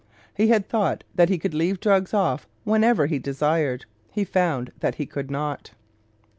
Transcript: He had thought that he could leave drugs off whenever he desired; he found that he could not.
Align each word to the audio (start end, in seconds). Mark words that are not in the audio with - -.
He 0.33 0.47
had 0.47 0.67
thought 0.67 1.03
that 1.13 1.29
he 1.29 1.37
could 1.37 1.53
leave 1.53 1.79
drugs 1.79 2.11
off 2.11 2.47
whenever 2.63 3.05
he 3.05 3.19
desired; 3.19 3.85
he 4.11 4.23
found 4.23 4.71
that 4.79 4.95
he 4.95 5.05
could 5.05 5.29
not. 5.29 5.73